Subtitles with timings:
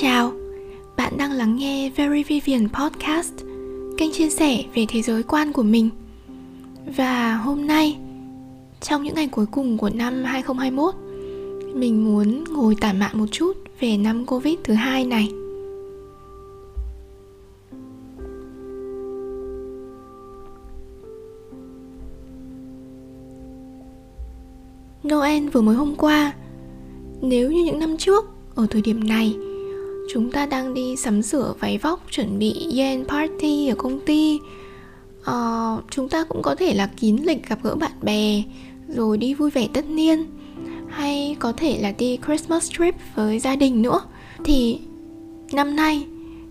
[0.00, 0.32] chào,
[0.96, 3.32] bạn đang lắng nghe Very Vivian Podcast,
[3.98, 5.90] kênh chia sẻ về thế giới quan của mình.
[6.96, 7.98] Và hôm nay,
[8.80, 10.94] trong những ngày cuối cùng của năm 2021,
[11.74, 15.28] mình muốn ngồi tản mạn một chút về năm Covid thứ hai này.
[25.08, 26.32] Noel vừa mới hôm qua
[27.20, 29.36] Nếu như những năm trước Ở thời điểm này
[30.12, 34.38] Chúng ta đang đi sắm sửa váy vóc Chuẩn bị yen party ở công ty.
[35.20, 38.42] Uh, Chúng ta cũng có thể là kín lịch gặp gỡ bạn bè
[38.88, 40.26] Rồi đi vui vẻ tất niên.
[40.88, 44.00] Hay có thể là đi Christmas trip với gia đình nữa.
[44.44, 44.78] Thì
[45.52, 46.06] năm nay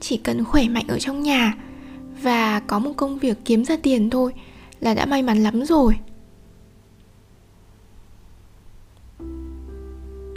[0.00, 1.54] Chỉ cần khỏe mạnh ở trong nhà
[2.22, 4.32] Và có một công việc kiếm ra tiền thôi
[4.80, 5.94] Là đã may mắn lắm rồi.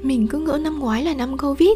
[0.04, 1.70] Mình cứ ngỡ năm ngoái là năm Covid.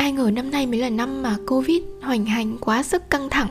[0.00, 3.48] Ai ngờ năm nay mới là năm mà Covid hoành hành quá sức căng thẳng.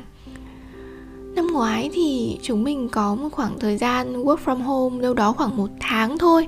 [1.36, 5.34] Năm ngoái thì chúng mình có một khoảng thời gian work from home đâu đó
[5.34, 6.48] khoảng một tháng thôi.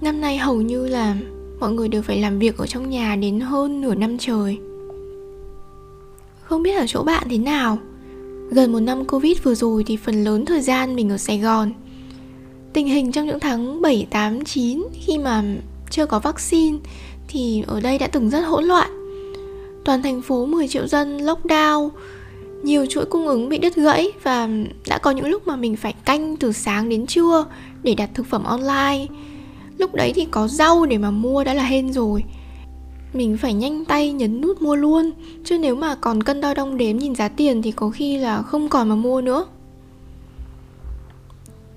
[0.00, 1.16] Năm nay hầu như là
[1.60, 4.58] mọi người đều phải làm việc ở trong nhà đến hơn nửa năm trời.
[6.42, 7.78] Không biết ở chỗ bạn thế nào.
[8.50, 11.72] Gần một năm Covid vừa rồi thì phần lớn thời gian mình ở Sài Gòn.
[12.72, 15.44] Tình hình trong những tháng 7, 8, 9 khi mà
[15.90, 16.78] chưa có vaccine
[17.28, 18.90] thì ở đây đã từng rất hỗn loạn.
[19.84, 21.88] Toàn thành phố 10 triệu dân lockdown,
[22.62, 24.48] nhiều chuỗi cung ứng bị đứt gãy và
[24.88, 27.44] đã có những lúc mà mình phải canh từ sáng đến trưa
[27.82, 29.06] để đặt thực phẩm online.
[29.78, 32.24] Lúc đấy thì có rau để mà mua đã là hên rồi.
[33.12, 35.10] Mình phải nhanh tay nhấn nút mua luôn
[35.44, 38.42] Chứ nếu mà còn cân đo đong đếm nhìn giá tiền thì có khi là
[38.42, 39.46] không còn mà mua nữa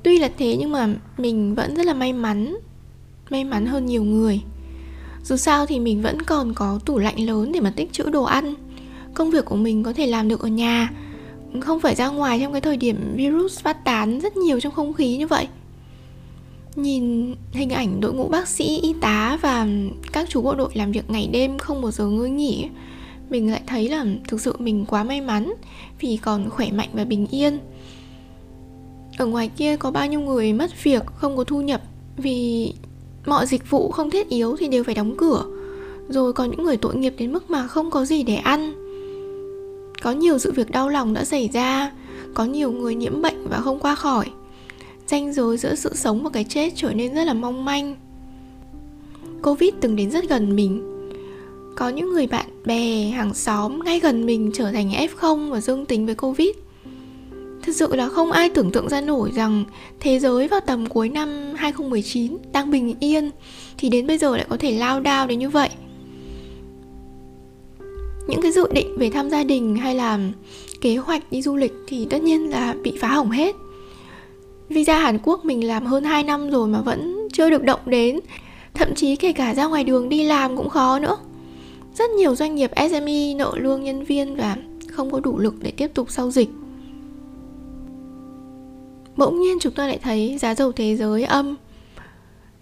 [0.04, 2.58] tuy là thế nhưng mà mình vẫn rất là may mắn
[3.30, 4.42] may mắn hơn nhiều người
[5.23, 8.23] dù sao thì mình vẫn còn có tủ lạnh lớn để mà tích trữ đồ
[8.23, 8.53] ăn.
[9.14, 10.89] Công việc của mình có thể làm được ở nhà.
[11.59, 14.93] Không phải ra ngoài trong cái thời điểm virus phát tán rất nhiều trong không
[14.93, 15.48] khí như vậy.
[16.76, 19.67] Nhìn hình ảnh đội ngũ bác sĩ, y tá và
[20.11, 22.70] các chú bộ đội làm việc ngày đêm không một giờ ngơi nghỉ,
[23.30, 25.54] mình lại thấy là thực sự mình quá may mắn
[25.99, 27.60] vì còn khỏe mạnh và bình yên.
[29.17, 31.81] Ở ngoài kia có bao nhiêu người mất việc, không có thu nhập
[32.17, 32.73] vì
[33.26, 35.45] mọi dịch vụ không thiết yếu thì đều phải đóng cửa.
[36.09, 38.73] Rồi có những người tội nghiệp đến mức mà không có gì để ăn.
[40.02, 41.92] Có nhiều sự việc đau lòng đã xảy ra,
[42.33, 44.26] có nhiều người nhiễm bệnh và không qua khỏi.
[45.08, 47.95] Ranh giới giữa sự sống và cái chết trở nên rất là mong manh.
[49.43, 50.87] Covid từng đến rất gần mình.
[51.76, 55.86] Có những người bạn bè, hàng xóm ngay gần mình trở thành f0 và dương
[55.86, 56.49] tính với covid
[57.64, 59.64] thực sự là không ai tưởng tượng ra nổi rằng
[59.99, 63.32] thế giới vào tầm cuối năm 2019 đang bình yên,
[63.77, 65.70] thì đến bây giờ lại có thể lao đao đến như vậy.
[68.27, 70.20] Những cái dự định về thăm gia đình hay là
[70.82, 73.55] kế hoạch đi du lịch thì tất nhiên là bị phá hỏng hết.
[74.70, 78.20] Visa Hàn Quốc mình làm hơn 2 năm rồi mà vẫn chưa được động đến,
[78.73, 81.17] Thậm chí kể cả ra ngoài đường đi làm cũng khó nữa
[81.95, 84.58] Rất nhiều doanh nghiệp SME nợ lương, nhân viên và
[84.92, 86.49] không có đủ lực để tiếp tục sau dịch
[89.17, 91.55] bỗng nhiên chúng ta lại thấy giá dầu thế giới âm.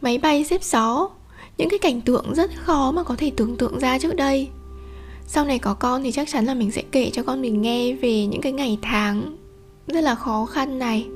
[0.02, 1.10] Máy bay xếp gió.
[1.58, 4.48] Những cái cảnh tượng rất khó mà có thể tưởng tượng ra trước đây.
[5.28, 7.94] Sau này có con thì chắc chắn là mình sẽ kể cho con mình nghe
[7.94, 9.38] về những cái ngày tháng
[9.88, 11.08] rất là khó khăn này.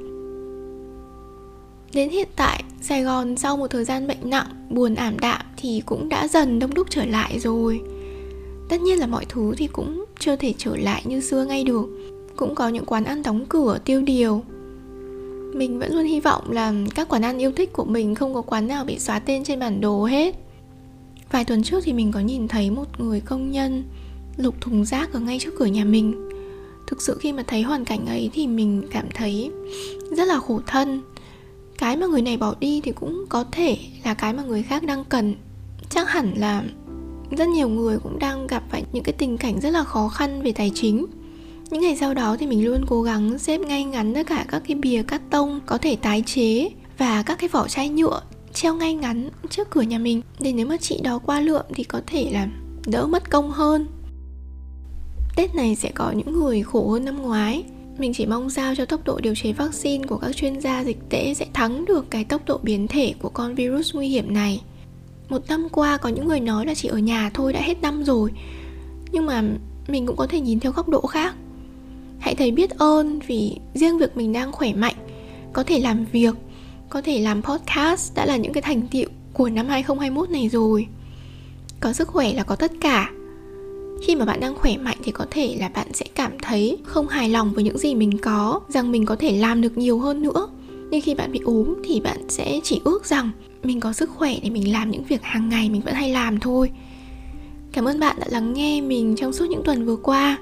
[1.93, 5.81] Đến hiện tại, sài gòn sau một thời gian bệnh nặng, buồn ảm đạm thì
[5.85, 7.81] cũng đã dần đông đúc trở lại rồi.
[8.69, 11.85] Tất nhiên là mọi thứ thì cũng chưa thể trở lại như xưa ngay được.
[12.35, 14.43] Cũng có những quán ăn đóng cửa tiêu điều
[15.55, 18.41] mình vẫn luôn hy vọng là các quán ăn yêu thích của mình không có
[18.41, 20.35] quán nào bị xóa tên trên bản đồ hết.
[21.31, 23.83] Vài tuần trước thì mình có nhìn thấy một người công nhân
[24.37, 26.29] lục thùng rác ở ngay trước cửa nhà mình.
[26.87, 29.51] Thực sự khi mà thấy hoàn cảnh ấy thì mình cảm thấy
[30.17, 31.01] rất là khổ thân.
[31.77, 34.83] Cái mà người này bỏ đi thì cũng có thể là cái mà người khác
[34.83, 35.35] đang cần.
[35.89, 36.63] Chắc hẳn là
[37.37, 40.41] rất nhiều người cũng đang gặp phải những cái tình cảnh rất là khó khăn
[40.41, 41.05] về tài chính
[41.69, 44.61] những ngày sau đó thì mình luôn cố gắng xếp ngay ngắn tất cả các
[44.67, 48.21] cái bìa cắt tông có thể tái chế và các cái vỏ chai nhựa
[48.53, 50.21] treo ngay ngắn trước cửa nhà mình.
[50.39, 52.47] Để nếu mà chị đó qua lượm thì có thể là
[52.85, 53.87] đỡ mất công hơn.
[55.35, 57.63] Tết này sẽ có những người khổ hơn năm ngoái.
[57.97, 60.97] Mình chỉ mong sao cho tốc độ điều chế vaccine của các chuyên gia dịch
[61.09, 64.61] tễ sẽ thắng được cái tốc độ biến thể của con virus nguy hiểm này.
[65.29, 68.03] Một năm qua có những người nói là chỉ ở nhà thôi đã hết năm
[68.03, 68.31] rồi.
[69.11, 69.43] Nhưng mà
[69.87, 71.35] mình cũng có thể nhìn theo góc độ khác
[72.23, 74.95] hãy thấy biết ơn vì riêng việc mình đang khỏe mạnh.
[75.53, 76.35] Có thể làm việc,
[76.89, 80.87] có thể làm podcast đã là những cái thành tiệu của năm 2021 này rồi.
[81.79, 83.11] Có sức khỏe là có tất cả.
[84.05, 87.07] Khi mà bạn đang khỏe mạnh thì có thể là bạn sẽ cảm thấy không
[87.07, 90.21] hài lòng với những gì mình có, rằng mình có thể làm được nhiều hơn
[90.21, 90.47] nữa.
[90.91, 93.29] Nhưng khi bạn bị ốm thì bạn sẽ chỉ ước rằng
[93.63, 96.39] mình có sức khỏe để mình làm những việc hàng ngày mình vẫn hay làm
[96.39, 96.71] thôi.
[97.71, 100.37] Cảm ơn bạn đã lắng nghe mình trong suốt những tuần vừa qua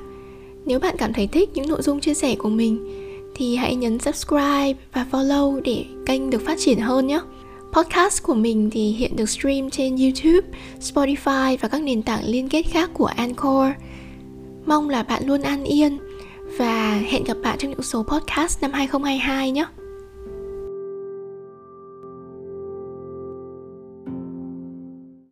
[0.65, 2.85] nếu bạn cảm thấy thích những nội dung chia sẻ của mình
[3.35, 7.19] thì hãy nhấn subscribe và follow để kênh được phát triển hơn nhé
[7.73, 10.47] Podcast của mình thì hiện được stream trên YouTube,
[10.79, 13.67] Spotify và các nền tảng liên kết khác của Anchor.
[14.65, 15.97] Mong là bạn luôn an yên
[16.57, 19.65] và hẹn gặp bạn trong những số podcast năm 2022 nhé.